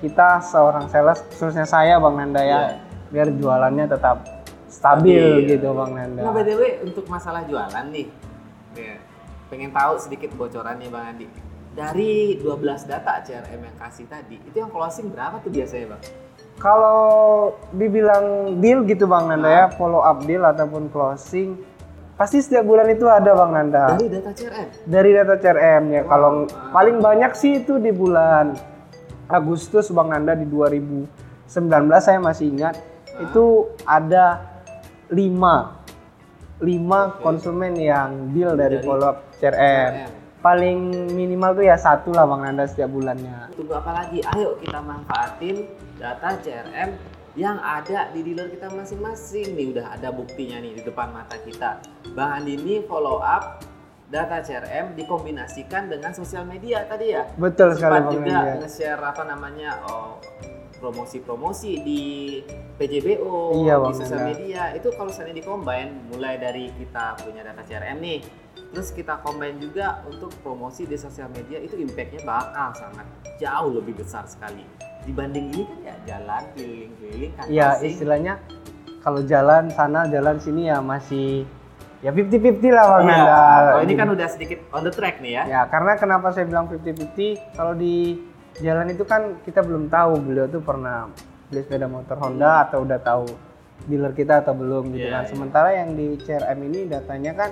[0.00, 2.60] kita seorang sales khususnya saya Bang Nanda ya Iya.
[3.10, 4.16] biar jualannya tetap
[4.66, 5.54] stabil Stabil.
[5.54, 6.20] gitu Bang Nanda.
[6.24, 8.10] Nah, way, untuk masalah jualan nih,
[8.74, 8.98] ya,
[9.46, 11.26] pengen tahu sedikit bocoran nih Bang Andi.
[11.74, 16.02] Dari 12 data CRM yang kasih tadi, itu yang closing berapa tuh biasanya Bang?
[16.54, 17.02] Kalau
[17.74, 21.58] dibilang deal gitu Bang Nanda ya, follow up deal ataupun closing
[22.14, 23.98] pasti setiap bulan itu ada Bang Nanda.
[23.98, 24.68] Dari data CRM?
[24.86, 26.02] Dari data CRM ya.
[26.06, 26.70] Kalau Wow.
[26.70, 28.54] paling banyak sih itu di bulan
[29.26, 31.10] Agustus Bang Nanda di 2019
[31.98, 32.78] saya masih ingat
[33.18, 34.46] itu ada
[35.10, 35.82] 5
[36.62, 39.90] 5 konsumen yang deal dari, Dari follow up CRM.
[39.90, 40.23] CRM.
[40.44, 43.48] Paling minimal tuh ya satu lah Bang Nanda setiap bulannya.
[43.56, 44.20] Tunggu apa lagi?
[44.36, 45.64] Ayo kita manfaatin
[45.96, 46.92] data CRM
[47.32, 51.80] yang ada di dealer kita masing-masing nih udah ada buktinya nih di depan mata kita.
[52.12, 53.64] Bang Andi ini follow up
[54.12, 57.24] data CRM dikombinasikan dengan sosial media tadi ya.
[57.40, 58.54] Betul sekali Bang juga Nanda.
[58.68, 60.20] nge-share apa namanya oh,
[60.76, 62.02] promosi-promosi di
[62.76, 67.96] PJBO Iya, di sosial media itu kalau misalnya dicombine mulai dari kita punya data CRM
[68.04, 68.43] nih
[68.74, 73.06] terus kita combine juga untuk promosi di sosial media itu impactnya bakal sangat
[73.38, 74.66] jauh lebih besar sekali
[75.06, 77.86] dibanding ini kan ya jalan keliling-keliling kan masing.
[77.86, 78.34] istilahnya
[78.98, 81.46] kalau jalan sana jalan sini ya masih
[82.02, 83.14] ya 50-50 lah Bang Iya.
[83.14, 83.40] Nanda.
[83.70, 86.66] Kalau ini kan udah sedikit on the track nih ya Ya, karena kenapa saya bilang
[86.66, 87.54] 50-50?
[87.54, 88.18] Kalau di
[88.58, 91.08] jalan itu kan kita belum tahu beliau tuh pernah
[91.48, 93.24] beli sepeda motor Honda atau udah tahu
[93.86, 95.22] dealer kita atau belum gitu Iya, kan.
[95.22, 95.30] iya.
[95.30, 97.50] Sementara yang di CRM ini datanya kan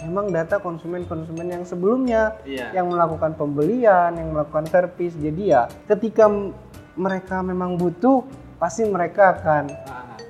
[0.00, 2.74] memang data konsumen-konsumen yang sebelumnya Iya.
[2.74, 5.14] yang melakukan pembelian, yang melakukan servis.
[5.14, 6.26] Jadi ya ketika
[6.94, 8.26] mereka memang butuh,
[8.56, 9.70] pasti mereka akan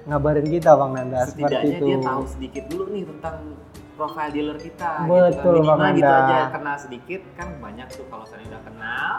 [0.04, 1.86] ngabarin kita Bang Nanda seperti setidaknya itu.
[1.86, 3.36] dia tahu sedikit dulu nih tentang
[3.94, 5.76] profile dealer kita Betul, gitu kan.
[5.78, 6.20] Bang gitu Anda.
[6.20, 9.12] aja kenal sedikit kan banyak tuh kalau saya udah kenal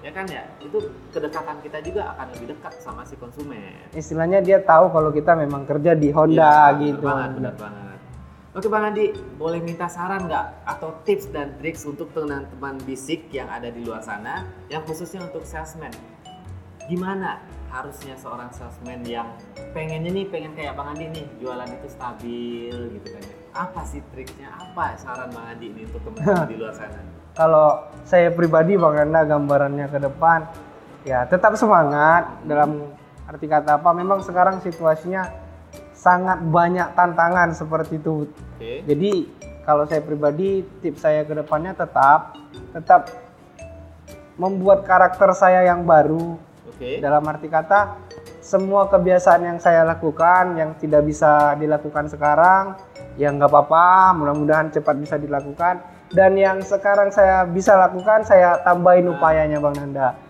[0.00, 4.58] ya kan ya itu kedekatan kita juga akan lebih dekat sama si konsumen Istilahnya dia
[4.58, 7.02] tahu kalau kita memang kerja di Honda benar gitu.
[7.02, 7.89] banget, benar banget.
[8.50, 13.46] Oke Bang Andi, boleh minta saran nggak atau tips dan triks untuk teman-teman bisik yang
[13.46, 15.94] ada di luar sana, yang khususnya untuk salesman?
[16.90, 17.38] Gimana
[17.70, 19.30] harusnya seorang salesman yang
[19.70, 23.34] pengennya nih, pengen kayak Bang Andi nih, jualan itu stabil gitu kan ya.
[23.54, 24.50] Apa sih triknya?
[24.50, 27.06] Apa saran Bang Andi ini untuk teman-teman di luar sana?
[27.38, 30.50] Kalau saya pribadi Bang Nanda gambarannya ke depan
[31.06, 32.82] ya tetap semangat dalam
[33.30, 35.49] arti kata apa memang sekarang situasinya
[36.00, 38.24] sangat banyak tantangan seperti itu
[38.60, 38.84] Oke.
[38.84, 39.24] Jadi
[39.64, 42.36] kalau saya pribadi tips saya ke depannya tetap
[42.76, 43.08] tetap
[44.36, 46.36] membuat karakter saya yang baru.
[46.68, 47.00] Oke.
[47.00, 47.96] Dalam arti kata
[48.44, 52.76] semua kebiasaan yang saya lakukan yang tidak bisa dilakukan sekarang
[53.16, 55.80] ya nggak apa-apa, mudah-mudahan cepat bisa dilakukan
[56.12, 60.20] dan yang sekarang saya bisa lakukan saya tambahin upayanya Bang Nanda.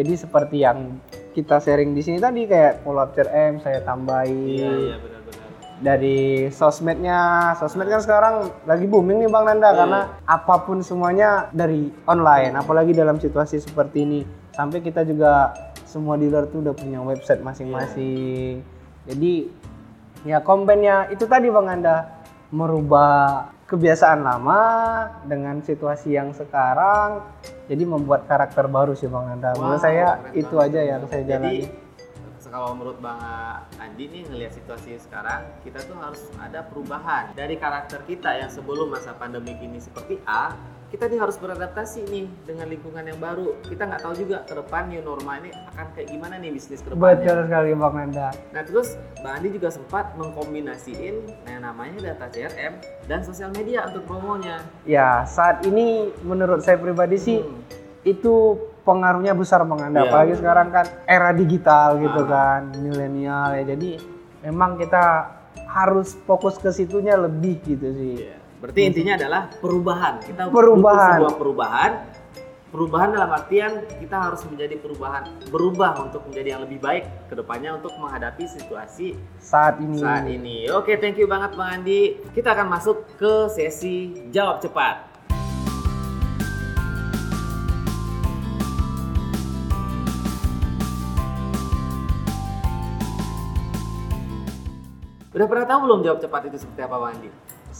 [0.00, 0.96] Jadi seperti yang
[1.30, 5.48] kita sharing di sini tadi kayak follow up CRM saya tambahin Iya, iya benar-benar.
[5.78, 7.20] dari sosmednya
[7.54, 8.34] sosmed kan sekarang
[8.64, 9.76] lagi booming nih bang Nanda Iya.
[9.76, 15.52] karena apa pun semuanya dari online apalagi dalam situasi seperti ini sampai kita juga
[15.84, 18.60] semua dealer tuh udah punya website masing-masing
[19.04, 19.32] jadi
[20.22, 22.08] ya komplainnya itu tadi bang Nanda
[22.50, 24.62] merubah kebiasaan lama
[25.30, 27.22] dengan situasi yang sekarang
[27.70, 30.66] jadi membuat karakter baru sih bang Nanda menurut Wow, saya keren itu banget.
[30.74, 31.88] aja yang saya Jadi jalani
[32.50, 33.22] kalau menurut Bang
[33.78, 38.90] Andi nih ngelihat situasi sekarang, kita tuh harus ada perubahan dari karakter kita yang sebelum
[38.90, 40.58] masa pandemi ini seperti A,
[40.90, 43.54] kita nih harus beradaptasi nih dengan lingkungan yang baru.
[43.62, 46.90] Kita nggak tahu juga ke depan new normal ini akan kayak gimana nih bisnis ke
[46.90, 47.14] depannya.
[47.14, 48.88] betul sekali bang Nanda Nah terus
[49.22, 51.14] Bang Andi juga sempat mengkombinasiin
[51.46, 52.74] yang namanya data CRM
[53.06, 54.66] dan sosial media untuk promonya.
[54.82, 57.62] Ya, saat ini menurut saya pribadi sih Hmm.
[58.02, 60.02] itu pengaruhnya besar Bang Anda.
[60.02, 60.10] Iya.
[60.10, 62.26] Apalagi sekarang kan era digital gitu Ah.
[62.26, 63.62] kan, milenial ya.
[63.62, 64.00] Jadi
[64.42, 65.36] memang kita
[65.70, 68.16] harus fokus ke situnya lebih gitu sih.
[68.26, 68.39] Iya.
[68.60, 70.20] Berarti intinya adalah perubahan.
[70.20, 70.76] Kita Perubahan.
[70.84, 71.92] butuh sebuah perubahan.
[72.70, 77.74] Perubahan dalam artian kita harus menjadi perubahan, berubah untuk menjadi yang lebih baik ke depannya
[77.74, 79.98] untuk menghadapi situasi Saat ini.
[79.98, 80.70] saat ini.
[80.70, 82.22] Oke, thank you banget Bang Andi.
[82.30, 85.02] Kita akan masuk ke sesi jawab cepat.
[95.30, 97.30] Udah pernah tahu belum jawab cepat itu seperti apa Bang Andi?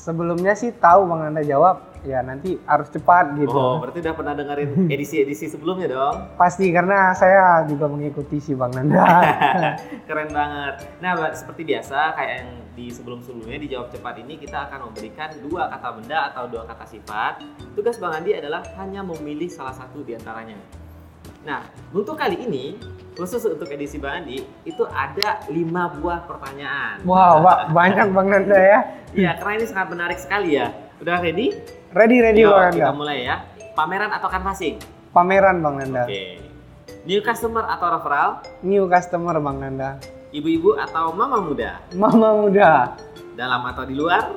[0.01, 3.53] Sebelumnya sih tahu Bang Anda jawab, ya nanti harus cepat gitu.
[3.53, 6.17] Oh, berarti udah pernah dengerin edisi-edisi sebelumnya dong?
[6.41, 9.05] Pasti karena saya juga mengikuti si Bang Nanda.
[10.09, 10.89] Keren banget.
[11.05, 15.69] Nah, seperti biasa kayak yang di sebelum-sebelumnya di jawab cepat ini kita akan memberikan dua
[15.69, 17.45] kata benda atau dua kata sifat.
[17.77, 20.57] Tugas Bang Andi adalah hanya memilih salah satu di antaranya.
[21.41, 22.77] Nah, untuk kali ini
[23.17, 27.01] khusus untuk edisi Bang Andi itu ada lima buah pertanyaan.
[27.05, 27.41] wow,
[27.73, 28.79] banyak Bang Nanda ya.
[29.17, 30.69] Iya, karena ini sangat menarik sekali ya.
[31.01, 31.57] Udah ready?
[31.97, 32.97] Ready ready Yuk, Bang kita Nanda.
[32.97, 33.37] mulai ya.
[33.73, 34.77] Pameran atau canvassing?
[35.11, 36.05] Pameran Bang Nanda.
[36.05, 36.45] Oke.
[37.09, 38.31] New customer atau referral?
[38.61, 39.97] New customer Bang Nanda.
[40.31, 41.81] Ibu-ibu atau mama muda?
[41.97, 42.95] Mama muda.
[43.35, 44.31] Dalam atau di luar?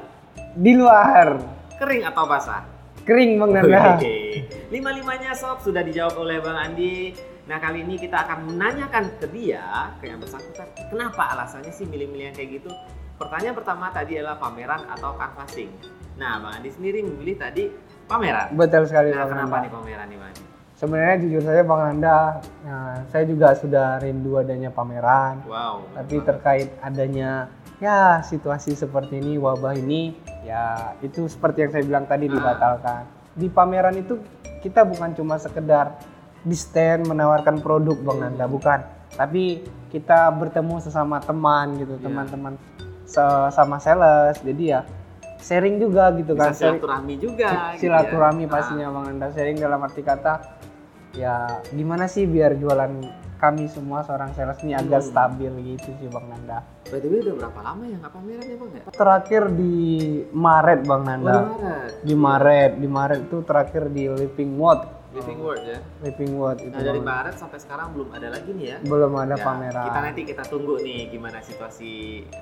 [0.55, 1.37] Di luar.
[1.77, 2.63] Kering atau basah?
[3.03, 3.99] Kering Bang Nanda.
[3.99, 4.47] Oke.
[4.71, 7.11] Lima-limanya sob sudah dijawab oleh Bang Andi.
[7.43, 12.31] Nah kali ini kita akan menanyakan ke dia, ke yang bersangkutan, kenapa alasannya sih milih-milih
[12.31, 12.71] yang kayak gitu?
[13.19, 15.67] Pertanyaan pertama tadi adalah pameran atau canvassing.
[16.15, 17.67] Nah Bang Andi sendiri memilih tadi
[18.07, 18.55] pameran.
[18.55, 20.52] Betul sekali Nah kenapa nih pameran nih Bang Andi?
[20.83, 25.39] Sebenarnya jujur saja Bang Nanda, nah, saya juga sudah rindu adanya pameran.
[25.47, 25.87] Wow.
[25.95, 27.47] Tapi terkait adanya
[27.79, 30.11] ya situasi seperti ini, wabah ini,
[30.43, 33.07] ya itu seperti yang saya bilang tadi dibatalkan.
[33.31, 34.19] Di pameran itu
[34.59, 35.95] kita bukan cuma sekedar
[36.43, 38.83] di stand menawarkan produk Bang Nanda, bukan.
[39.15, 42.11] Tapi kita bertemu sesama teman gitu, Iya.
[42.11, 42.59] teman-teman
[43.07, 44.35] se- sama sales.
[44.43, 44.83] Jadi ya
[45.39, 46.51] sharing juga gitu Bisa kan.
[46.51, 47.47] Silaturahmi juga.
[47.47, 47.79] gitu ya.
[47.79, 48.51] silaturahmi Ah.
[48.51, 50.33] pastinya Bang Anda sharing dalam arti kata
[51.13, 51.35] ya
[51.69, 52.91] gimana sih biar jualan
[53.35, 55.09] kami semua seorang sales ini agak Hmm.
[55.09, 56.63] stabil gitu sih Bang Nanda.
[56.87, 58.81] Way udah berapa lama ya nggak pameran ya Bang ya?
[58.89, 59.75] Terakhir di
[60.31, 61.33] Maret Bang Oh, di Nanda.
[61.35, 61.91] Maret.
[62.01, 65.77] Di Maret, di Maret itu terakhir di Living Mode Living Word ya.
[66.01, 66.71] Living Word itu.
[66.71, 67.09] Nah dari Bang.
[67.11, 68.77] Maret sampai sekarang belum ada lagi nih ya.
[68.81, 69.85] belum ada Ya, pameran.
[69.85, 71.91] Kita nanti kita tunggu nih gimana situasi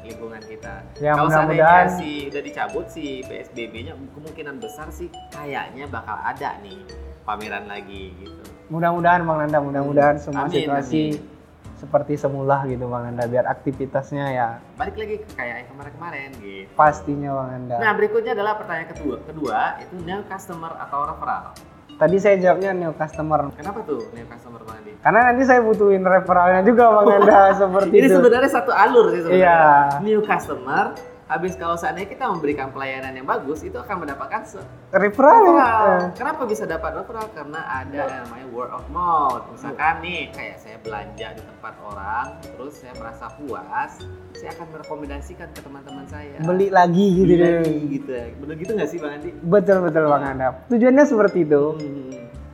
[0.06, 0.74] lingkungan kita.
[1.02, 6.80] Ya, Kalau seandainya si udah dicabut si PSBB-nya kemungkinan besar sih kayaknya bakal ada nih
[7.22, 8.40] pameran lagi gitu.
[8.72, 11.30] Mudah-mudahan Bang Nanda, mudah-mudahan semua Amin, situasi amin.
[11.76, 16.72] seperti semula gitu Bang Nanda biar aktivitasnya ya Balik lagi ke kayak yang kemarin-kemarin gitu.
[16.74, 17.76] pastinya Bang Nanda.
[17.78, 19.16] Nah berikutnya adalah pertanyaan kedua.
[19.22, 21.46] Kedua itu new customer atau referral.
[21.92, 23.52] Tadi saya jawabnya new customer.
[23.54, 24.92] Kenapa tuh new customer Bang Andi?
[24.98, 28.16] Karena nanti saya butuhin referralnya juga Bang Nanda seperti Ini itu.
[28.16, 29.44] sebenarnya satu alur sih sebenarnya.
[29.44, 29.60] Iya.
[30.00, 30.86] New customer,
[31.32, 34.44] habis kalau seandainya kita memberikan pelayanan yang bagus, itu akan mendapatkan
[34.92, 35.40] Referral.
[35.48, 35.88] referral.
[35.88, 36.04] eh.
[36.14, 37.32] Kenapa bisa dapat referral?
[37.32, 39.48] Karena ada yang namanya word of mouth.
[39.50, 43.92] Misalkan nih, kayak saya belanja di tempat orang, terus saya merasa puas,
[44.36, 46.36] saya akan merekomendasikan ke teman-teman saya.
[46.44, 47.52] Beli lagi gitu Beli deh.
[47.56, 48.26] lagi gitu ya.
[48.36, 49.30] Bener gitu nggak sih Bang Andi?
[49.40, 50.48] Betul betul Bang Nanda.
[50.68, 51.64] Tujuannya seperti itu.
[51.80, 52.12] Hmm.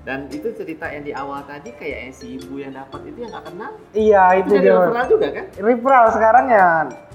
[0.07, 3.31] Dan itu cerita yang di awal tadi kayak yang si ibu yang dapat itu yang
[3.35, 3.71] nggak kenal.
[3.91, 4.71] Iya Itu itu dia.
[4.79, 5.45] referral juga kan?
[5.59, 6.67] Referral sekarang ya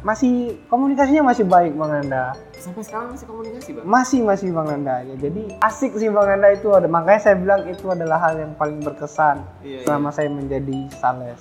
[0.05, 0.33] masih
[0.68, 2.37] komunikasinya masih baik Bang Nanda.
[2.52, 3.85] Sampai sekarang masih komunikasi Bang?
[3.88, 5.14] Masih masih Bang Nanda ya.
[5.16, 6.85] Jadi asik sih Bang Nanda itu ada.
[6.85, 11.40] Makanya saya bilang itu adalah hal yang paling berkesan Iya, selama saya menjadi sales.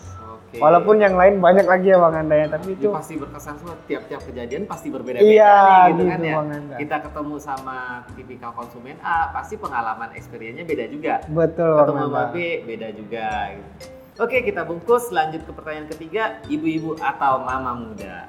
[0.52, 0.60] Oke.
[0.60, 3.80] Walaupun yang lain banyak lagi ya Bang Nanda ya, tapi itu itu pasti berkesan semua
[3.88, 6.36] tiap-tiap kejadian pasti berbeda-beda Iya, nih gitu, gitu, kan ya.
[6.36, 6.76] Bang Nanda.
[6.76, 7.78] Kita ketemu sama
[8.20, 11.14] tipikal konsumen A, pasti pengalaman experience-nya beda juga.
[11.32, 12.24] betul Bang Ketemu sama.
[12.36, 12.38] B,
[12.68, 13.70] beda juga gitu.
[14.20, 18.28] Oke, kita bungkus lanjut ke pertanyaan ketiga, ibu-ibu atau mama muda.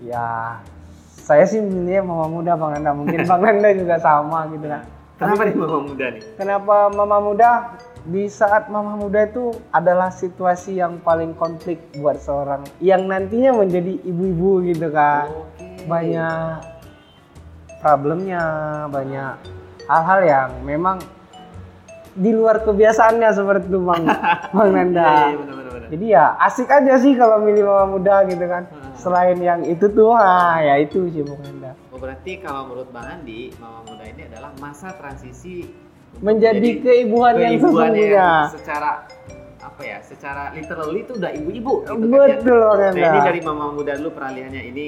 [0.00, 0.64] Ya,
[1.20, 2.96] saya sih milihnya mama muda Bang Nanda.
[2.96, 4.80] Mungkin Bang Nanda juga sama gitu kan.
[5.20, 6.22] Kenapa nih mama muda nih?
[6.40, 7.50] Kenapa mama muda?
[8.00, 14.00] Di saat mama muda itu adalah situasi yang paling konflik buat seorang yang nantinya menjadi
[14.08, 15.28] ibu-ibu gitu kan.
[15.28, 15.84] Oke.
[15.84, 16.64] Banyak
[17.84, 18.44] problemnya,
[18.88, 19.34] banyak
[19.84, 20.96] hal-hal yang memang
[22.16, 24.04] di luar kebiasaannya seperti itu Bang,
[24.56, 25.32] Bang Nanda.
[25.32, 25.88] iya, benar-benar.
[25.90, 28.64] Jadi ya asik aja sih kalau milih mama muda gitu kan.
[28.70, 28.94] Hmm.
[28.96, 31.72] Selain yang itu tuh, ah ya itu sih Bang Nanda.
[31.92, 35.68] Oh, berarti kalau menurut Bang Andi, mama muda ini adalah masa transisi
[36.18, 38.30] Menjadi keibuan yang keibuan sesungguhnya.
[38.50, 38.90] secara
[39.60, 42.36] apa ya secara literally itu udah ibu-ibu gitu kan ya.
[42.42, 44.86] Betul Nah ini dari mama muda dulu peralihannya ini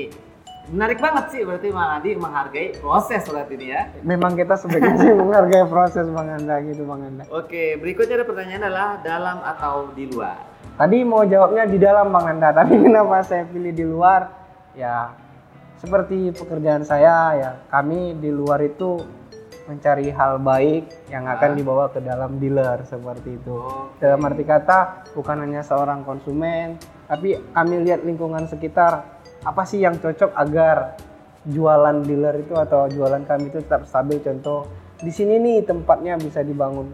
[0.71, 3.83] menarik banget sih berarti Bang Adi menghargai proses berarti ini ya.
[4.05, 7.25] Memang kita sebagai sih menghargai proses Bang Nanda gitu Bang Nanda.
[7.33, 10.37] Oke berikutnya ada pertanyaan adalah dalam atau di luar.
[10.77, 14.29] Tadi mau jawabnya di dalam Bang Nanda, tapi kenapa saya pilih di luar?
[14.73, 15.23] Ya
[15.83, 19.03] seperti pekerjaan saya ya, kami di luar itu
[19.65, 21.57] mencari hal baik yang akan Ah.
[21.57, 23.55] dibawa ke dalam dealer seperti itu.
[23.55, 24.03] Oke.
[24.03, 24.79] Dalam arti kata
[25.13, 29.07] bukan hanya seorang konsumen, tapi kami lihat lingkungan sekitar
[29.41, 30.99] apa sih yang cocok agar
[31.45, 34.19] jualan dealer itu atau jualan kami itu tetap stabil.
[34.19, 34.67] Contoh
[34.99, 36.91] di sini nih tempatnya bisa dibangun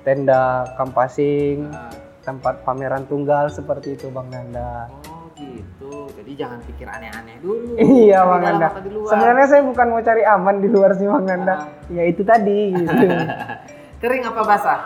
[0.00, 1.88] tenda kampasing, Nah,
[2.20, 4.92] tempat pameran tunggal seperti itu Bang Nanda.
[5.08, 5.79] oh gitu.
[6.20, 7.80] Jadi jangan pikir aneh-aneh dulu.
[8.04, 8.68] Iya Bang Nanda.
[8.84, 11.54] Sebenarnya saya bukan mau cari aman di luar sih Bang Nanda.
[11.56, 11.60] Ah.
[11.88, 13.06] Ya itu tadi gitu.
[14.04, 14.80] Kering apa basah?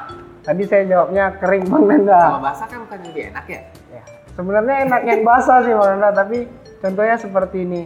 [0.45, 2.21] tadi saya jawabnya kering Bang Nanda.
[2.21, 3.61] Kalau basah kan bukan lebih enak ya?
[3.91, 4.03] Ya,
[4.37, 6.39] sebenarnya enak yang basah sih Bang Nanda, tapi
[6.85, 7.83] contohnya seperti ini.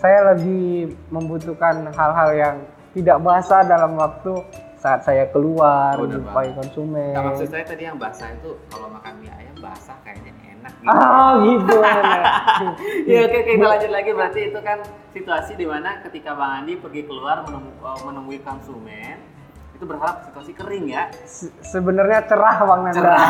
[0.00, 2.56] Saya lagi membutuhkan hal-hal yang
[2.96, 4.32] tidak basah dalam waktu
[4.80, 7.16] saat saya keluar, Oh, jumpai konsumen.
[7.16, 10.33] Nah, maksud saya tadi yang basah itu kalau makan mie ayam basah kayaknya
[10.64, 10.90] enak gitu.
[10.90, 11.76] Ah gitu.
[13.04, 14.78] Ya oke oke kita lanjut lagi berarti itu kan
[15.10, 19.16] situasi di mana ketika Bang Andi pergi keluar menemu- uh, menemui konsumen
[19.74, 21.10] itu berharap situasi kering ya.
[21.24, 22.94] Se- Sebenarnya cerah Bang Nanda.
[22.96, 23.28] Cerah.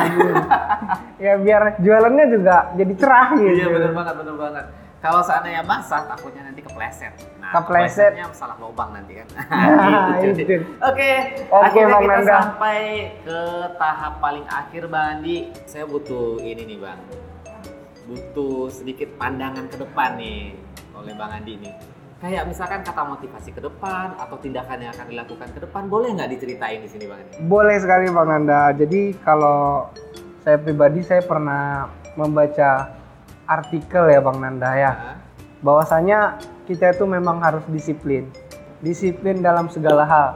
[1.25, 3.55] ya biar jualannya juga jadi cerah gitu.
[3.55, 4.65] Iya benar banget benar banget.
[5.05, 7.13] Kalau seandainya basah takutnya nanti kepleset.
[7.37, 8.17] Nah, Kepleset.
[8.17, 9.29] keplesetnya salah lubang nanti kan.
[9.53, 10.55] Nah, Gitu, itu.
[10.81, 11.11] Oke,
[11.53, 12.79] Oke, akhirnya Bang kita sampai
[13.21, 13.39] ke
[13.77, 15.53] tahap paling akhir Bang Andi.
[15.69, 16.97] Saya butuh ini nih Bang.
[18.09, 20.57] Butuh sedikit pandangan ke depan nih
[20.97, 21.75] oleh Bang Andi nih.
[22.25, 26.33] Kayak misalkan kata motivasi ke depan atau tindakan yang akan dilakukan ke depan, boleh nggak
[26.33, 27.45] diceritain di sini Bang Andi?
[27.45, 28.73] Boleh sekali Bang Nanda.
[28.73, 29.93] Jadi kalau
[30.41, 33.04] saya pribadi saya pernah membaca
[33.49, 34.93] artikel ya Bang Nanda ya.
[34.93, 35.17] Hah?
[35.65, 36.37] Bahwasanya
[36.69, 38.29] kita itu memang harus disiplin.
[38.85, 40.29] Disiplin dalam segala hal.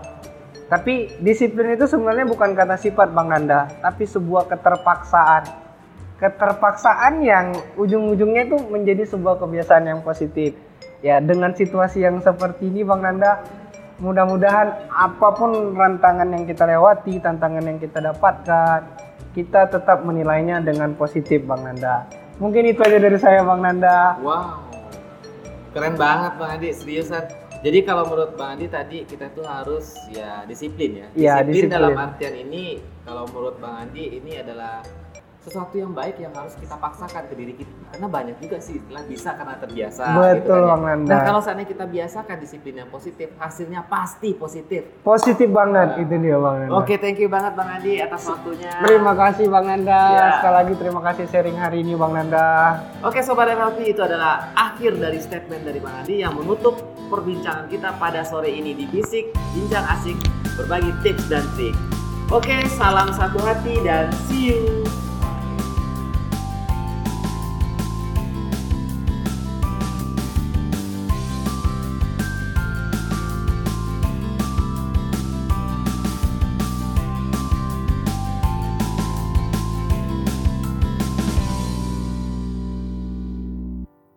[0.68, 5.48] Tapi disiplin itu sebenarnya bukan kata sifat Bang Nanda, tapi sebuah keterpaksaan.
[6.20, 10.52] Keterpaksaan yang ujung-ujungnya itu menjadi sebuah kebiasaan yang positif.
[11.00, 13.40] Ya, dengan situasi yang seperti ini Bang Nanda,
[13.96, 18.80] mudah-mudahan apa pun rantangan yang kita lewati, tantangan yang kita dapatkan,
[19.32, 22.04] kita tetap menilainya dengan positif Bang Nanda.
[22.38, 24.14] Mungkin itu aja dari saya Bang Nanda.
[24.22, 24.62] Wow,
[25.74, 27.26] keren banget Bang Andi, seriusan.
[27.66, 31.06] Jadi kalau menurut Bang Andi tadi kita tuh harus ya disiplin ya.
[31.10, 31.74] Disiplin, disiplin.
[31.74, 34.86] dalam artian ini kalau menurut Bang Andi ini adalah
[35.48, 37.72] sesuatu yang baik yang harus kita paksakan ke diri kita.
[37.96, 40.04] Karena banyak juga sih istilah bisa karena terbiasa.
[40.12, 40.68] Betul, gitu kan ya.
[40.68, 41.08] Bang Nanda.
[41.08, 44.82] Nah kalau seandainya kita biasakan disiplin yang positif, hasilnya pasti positif.
[45.00, 46.76] Positif Bang Nan, itu dia Bang Nanda.
[46.76, 48.72] Oke, thank you banget Bang Andi atas waktunya.
[48.84, 50.02] Terima kasih Bang Nanda.
[50.12, 50.28] Ya.
[50.36, 52.46] Sekali lagi terima kasih sharing hari ini Bang Nanda.
[53.00, 56.76] Oke Sobat MLP, itu adalah akhir dari statement dari Bang Andi yang menutup
[57.08, 60.20] perbincangan kita pada sore ini di Bisik, Bincang Asik,
[60.60, 61.72] berbagi tips dan trik.
[62.28, 64.97] Oke, salam satu hati dan see you!